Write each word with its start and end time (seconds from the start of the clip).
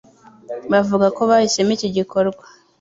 Bavuga 0.71 1.07
ko 1.15 1.21
bahisemo 1.29 1.71
iki 1.77 1.89
gikorwa 1.97 2.43